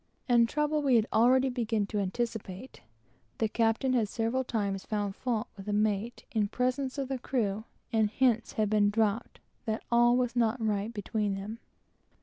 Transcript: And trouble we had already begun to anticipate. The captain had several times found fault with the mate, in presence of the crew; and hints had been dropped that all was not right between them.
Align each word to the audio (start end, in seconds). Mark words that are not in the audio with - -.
And 0.27 0.49
trouble 0.49 0.81
we 0.81 0.95
had 0.95 1.05
already 1.13 1.49
begun 1.49 1.85
to 1.85 1.99
anticipate. 1.99 2.81
The 3.37 3.47
captain 3.47 3.93
had 3.93 4.09
several 4.09 4.43
times 4.43 4.83
found 4.83 5.13
fault 5.15 5.47
with 5.55 5.67
the 5.67 5.73
mate, 5.73 6.23
in 6.31 6.47
presence 6.47 6.97
of 6.97 7.07
the 7.07 7.19
crew; 7.19 7.65
and 7.93 8.09
hints 8.09 8.53
had 8.53 8.67
been 8.67 8.89
dropped 8.89 9.41
that 9.65 9.83
all 9.91 10.17
was 10.17 10.35
not 10.35 10.59
right 10.59 10.91
between 10.91 11.35
them. 11.35 11.59